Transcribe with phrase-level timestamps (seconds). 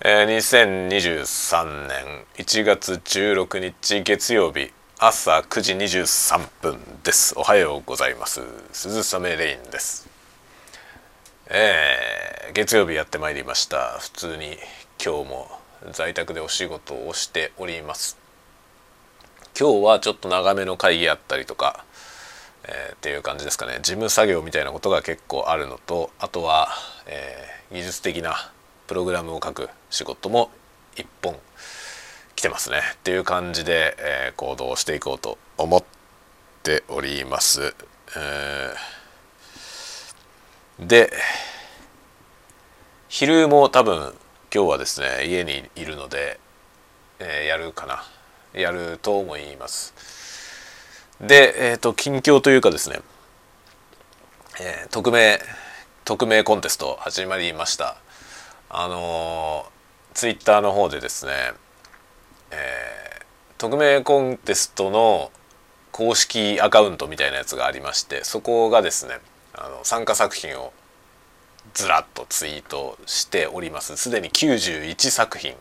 [0.00, 7.34] えー、2023年1月16日月曜日朝9時23分です。
[7.36, 8.40] おはようございます。
[8.72, 10.08] 鈴雨レインです。
[11.48, 13.98] えー、月曜日やってまいりました。
[13.98, 14.56] 普通に
[15.04, 15.48] 今日も
[15.90, 18.16] 在宅でお仕事をしております。
[19.58, 21.84] 今日はちょっと長めの会議あったりとか、
[22.62, 23.80] えー、っていう感じですかね。
[23.82, 26.68] 事務作業みたいなことが結構あるのとあとは、
[27.08, 28.52] えー、技術的な
[28.88, 30.50] プログラムを書く仕事も
[30.96, 31.36] 一本
[32.34, 35.84] 来てますねっていう感じで、えー、行動していこうと思っ
[36.62, 37.74] ております。
[38.16, 41.12] えー、で
[43.08, 44.14] 昼も多分
[44.52, 46.40] 今日はですね家にいるので、
[47.18, 48.04] えー、やるかな
[48.54, 49.92] やると思います。
[51.20, 53.00] で、えーと、近況というかですね、
[54.60, 55.38] えー、匿名
[56.06, 57.98] 匿名コンテスト始まりました。
[58.70, 59.66] あの
[60.14, 61.32] ツイッターの方でですね、
[62.50, 63.24] えー、
[63.58, 65.30] 匿名コンテストの
[65.92, 69.18] 公式アカウントみたいなやつがありましてそこがですね
[69.54, 70.72] あの参加作品を
[71.74, 73.96] ずらっとツイートしております。
[73.96, 75.54] すでに91作品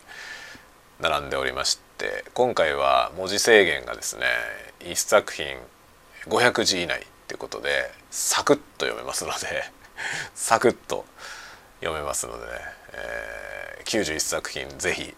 [1.00, 4.24] 並んでおりまして今回は文字制限がですね
[4.80, 5.46] 1作品
[6.28, 9.64] 500字以内ってことでサクッと読めますので
[10.34, 11.06] サクッと
[11.80, 12.52] 読めますのでね。
[12.94, 15.14] えー、91作品ぜひ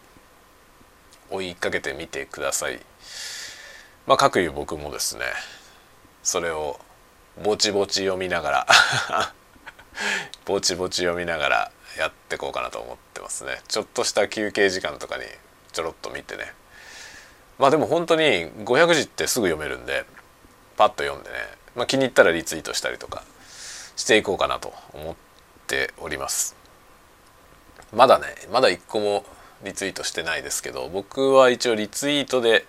[1.30, 2.80] 追いかけてみてください。
[4.08, 5.26] まあ各いう僕もですね
[6.24, 6.80] それを
[7.44, 8.68] ぼちぼち読みながら
[10.46, 13.62] ぼちぼち読みながらやっていこうかなと思ってますね。
[13.68, 15.26] ちょっとした休憩時間とかに
[15.72, 16.54] ちょろっと見てね。
[17.58, 20.06] まあでも本当に500字ってすぐ読めるんで
[20.78, 21.36] パッと読んでね、
[21.76, 23.24] まあ、気に入ったらリツイートしたりとか
[23.98, 25.29] していこうかなと思って
[25.70, 26.56] ております。
[27.94, 29.24] まだねまだ一個も
[29.64, 32.66] リツイートしてないですけど僕は一応リツイートで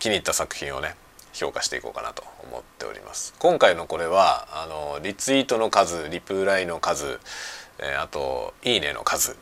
[0.00, 0.94] 気に入った作品をね
[1.32, 3.34] 評価していこうかなと思っております。
[3.38, 7.20] 今回のこれはあのリツイートの数リプライの数、
[7.78, 9.36] えあといいねの数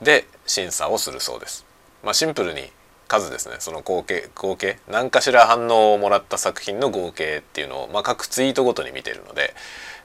[0.00, 1.66] で審査をするそうです。
[2.02, 2.70] まあシンプルに
[3.08, 3.56] 数ですね。
[3.58, 9.54] その合計合計何かしら反応をもらった作品の合計っていうのを、まあ、各ツイートごとに見てるので、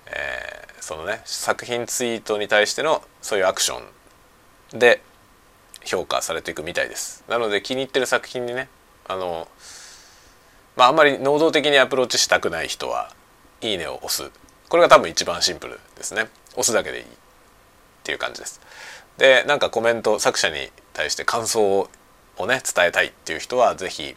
[0.08, 3.82] えー、そのね作品ツイートに対してのそういうアクショ
[4.76, 5.02] ンで
[5.84, 7.24] 評価されていくみたいです。
[7.28, 8.70] なので気に入ってる作品にね
[9.08, 9.48] あの
[10.76, 13.12] まああんまり能動的にアプローチしたくない人は
[13.62, 14.32] いいねを押す。
[14.70, 16.30] これが多分一番シンプルですね。
[16.52, 17.08] 押すだけでいいっ
[18.04, 18.62] ていう感じです。
[19.18, 21.90] でなんかコメント作者に対して感想
[22.38, 24.16] をね伝えたいっていう人は是非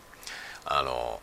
[0.65, 1.21] あの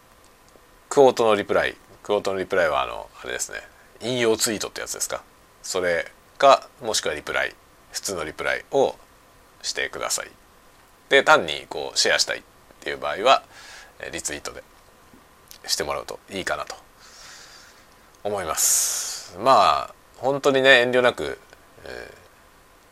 [0.90, 3.60] クオートのリプライクオートのリプライはあのあれですね。
[4.04, 5.24] 引用ツイートってやつですか？
[5.64, 6.06] それ
[6.38, 7.56] かもしくはリプライ
[7.92, 8.96] 普通のリプライを
[9.62, 10.28] してください。
[11.10, 12.42] で単にこうシェアしたいっ
[12.80, 13.44] ていう場合は
[14.12, 14.64] リツイートで
[15.68, 16.76] してもらうといいかなと
[18.24, 19.38] 思います。
[19.40, 21.38] まあ本当にね遠慮なく、
[21.86, 22.14] え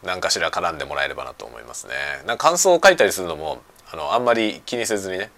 [0.04, 1.94] ー、何かしら絡んでもらえればなと思いますね。
[2.28, 5.32] なんか感想を書いたりするのもあのあんまり気にせずにね、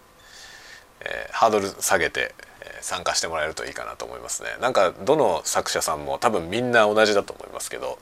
[1.00, 2.36] えー、ハードル下げて
[2.82, 4.50] 参加してもらえるといいかなと思いますね。
[4.60, 8.00] なんかどの作者さんも多分みんな同じだと思いますけど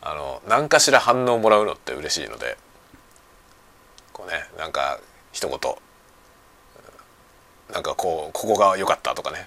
[0.00, 2.56] あの何かしら反応をもらうのって嬉しいので
[4.12, 5.00] こうねなんか
[5.32, 5.58] 一言
[7.72, 9.46] なんかこうここが良かったとかね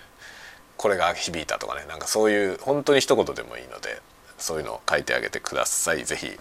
[0.76, 4.02] これが響いたとかねなんかそういう本当に一言でもいいので
[4.38, 6.06] そういうのを書いてあげてください。
[6.06, 6.38] 是非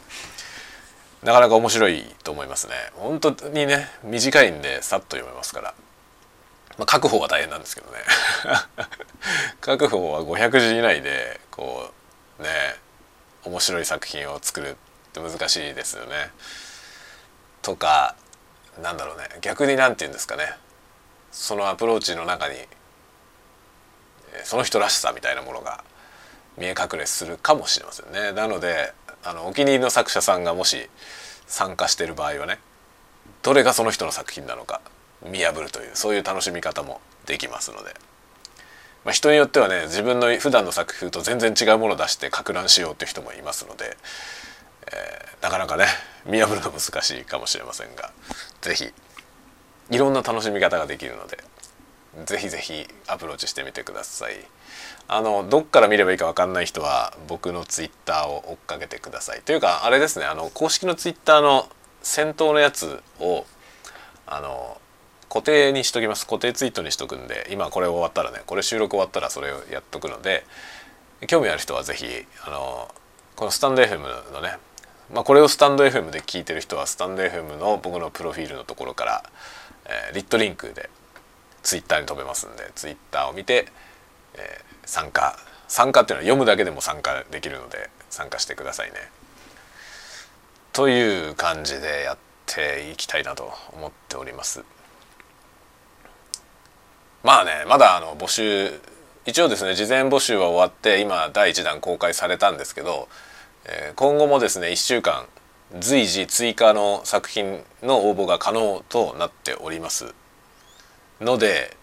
[1.22, 2.74] なかなか面白いと思いますね。
[2.94, 5.74] 本当にね短いんでさっと読めますから。
[6.78, 7.98] まあ、書く方は大変なんですけどね
[9.64, 11.92] 書く方は500字以内でこ
[12.38, 12.48] うね
[13.44, 14.74] 面白い作品を作るっ
[15.12, 16.30] て難しいですよね。
[17.62, 18.16] とか
[18.82, 20.56] なんだろうね逆に何て言うんですかね
[21.32, 22.68] そのアプローチの中に
[24.44, 25.82] その人らしさみたいなものが
[26.56, 28.32] 見え隠れするかもしれませんね。
[28.32, 28.92] なので
[29.24, 30.88] あのお気に入りの作者さんがもし
[31.46, 32.58] 参加してる場合はね
[33.42, 34.80] どれがその人の作品なのか
[35.24, 37.94] 見破るというそういう楽しみ方もできますので、
[39.04, 43.96] まあ、人によってはね自分の普段の作風と全然違うものを出してか乱しようっていう人もいますので、
[44.92, 45.86] えー、なかなかね
[46.26, 48.12] 見破るの難しいかもしれませんが
[48.60, 48.92] 是非
[49.90, 51.38] いろんな楽しみ方ができるので
[52.24, 54.34] 是非是非アプローチしてみてください。
[55.08, 59.42] あのどっから見ればいいか分かんない人は僕のツイッターを追っかけてください。
[59.42, 61.68] というかあれですねあの公式のツイッターの
[62.02, 63.44] 先頭のやつを
[64.26, 64.80] あの
[65.36, 70.46] 固定にしときます固定ツイートにしとくんで今これ終わったらねこれ収録終わったらそれをやっとくので
[71.26, 72.06] 興味ある人は是非
[72.46, 72.88] あの
[73.34, 74.56] このスタンド FM のね
[75.12, 79.24] まあ、これをスタンド FM で聞いてる人はスタンド FM の僕のプロフィールのところから、
[79.84, 80.88] えー、リットリンクで
[81.62, 83.66] ツイッターに飛べますんでツイッターを見て、
[84.34, 85.36] えー、参加
[85.68, 88.96] 参加っていうのは読むだけでも参加できるので参加してくださいね。
[90.72, 94.64] という感じでやっていきたいなと思っております。
[97.26, 98.70] まあねまだあの募集
[99.26, 103.08] 一応ですね事前募集は終わって今第1弾公開されたんですけど、
[103.64, 105.26] えー、今後もですね1週間
[105.80, 110.14] 随時追加の作品の応募が可能となっております。
[111.20, 111.76] ので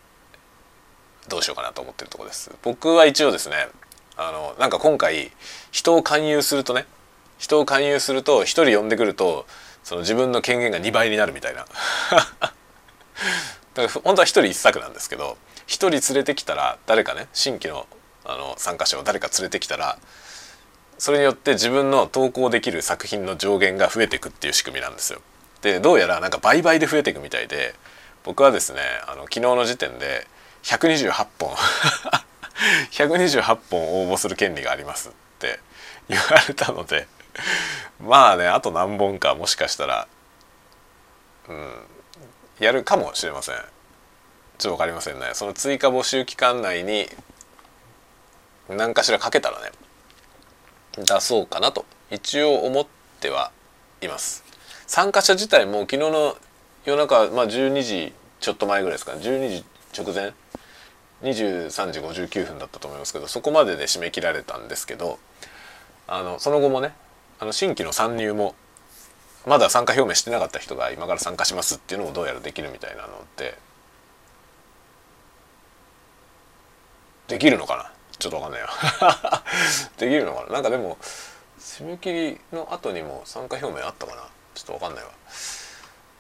[1.27, 2.49] どうしようかなと思ってるとこです。
[2.61, 3.67] 僕は一応ですね
[4.15, 5.29] あのなんか今回
[5.71, 6.85] 人を勧誘するとね
[7.37, 9.45] 人を勧誘すると1人呼んでくると
[9.83, 11.65] その自分の権限が2倍になるみたいな。
[13.73, 15.37] だから本当は1人1作なんですけど
[15.67, 17.87] 1人連れてきたら誰かね新規の
[18.25, 19.97] あの参加者を誰か連れてきたら
[20.97, 25.19] それによって自分の投稿できる作品の上限が増えていくっていう仕組みなんですよ。
[25.61, 27.75] でどうやらなんか倍々で増えていくみたいで
[28.23, 30.27] 僕はですねあの昨日の時点で
[30.63, 31.55] 128本
[32.91, 35.59] 128本応募する権利がありますって
[36.07, 37.07] 言われたので
[37.99, 40.07] まあねあと何本かもしかしたら
[41.49, 41.73] うん
[42.59, 43.55] やるかもしれません。
[43.55, 43.65] ちょっ
[44.57, 45.31] と分かりませんね。
[45.33, 47.07] その追加募集期間内に
[48.69, 49.71] 何かしらかけたらね
[50.97, 52.87] 出そうかなと一応思っ
[53.19, 53.51] ては
[54.01, 54.43] います。
[54.87, 56.37] 参加者自体も昨日の
[56.85, 59.65] 夜中、まあ、12時ちょっと前ぐらいですか12時
[59.97, 60.33] 直前
[61.23, 65.19] ？23時59分だったと思いますけどそこまでで締め切られたんですけど
[66.05, 66.93] あのその後もね
[67.39, 68.55] あの新規の参入も
[69.45, 73.57] まだ参加表明してなかった人が今から参加しますっていうのもどうやらできるみたいなのって
[77.27, 77.91] できるのかな？
[78.19, 78.67] ちょっとわかんないよ。
[79.97, 80.53] できるのかな？
[80.53, 80.97] なんかでも
[81.59, 84.27] 締め切りの後にも参加表明あったかな？
[84.53, 85.09] ちょっとわかんないわ。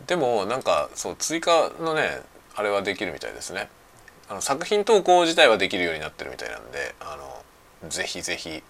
[0.07, 2.21] でもなんかそう追加のね
[2.55, 3.69] あれはできるみたいですね。
[4.29, 7.17] あの作品投稿自体はできるようになってるみたいなんであ
[7.83, 8.63] のぜひぜひ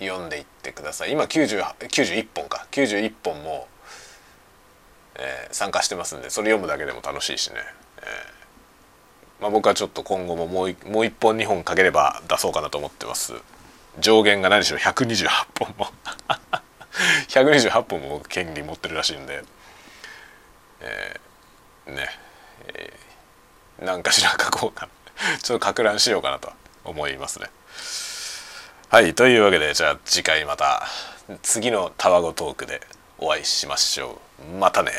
[0.00, 1.12] 読んでいってください。
[1.12, 2.66] 今91本か。
[2.70, 3.68] 91本も、
[5.16, 7.56] えー、参加してますんでそれ読むだけでも楽しいしね、
[7.98, 10.72] えー、まあ、僕はちょっと今後ももうもう
[11.04, 13.34] 1本2本かければ出そうかなと思ってます。
[14.00, 15.86] 上限が何しろ128本も。
[17.28, 19.42] 128本も権利持ってるらしいんで、
[20.80, 22.08] えー、ね、
[22.74, 25.38] えー、何かしら書こうかな。
[25.38, 26.52] ちょっとか乱しようかなと
[26.84, 27.50] 思いますね。
[28.92, 30.82] はいというわけでじゃあ次回また
[31.42, 32.80] 次のタワゴトークで
[33.18, 34.18] お会いしましょ
[34.52, 34.58] う。
[34.58, 34.90] またね。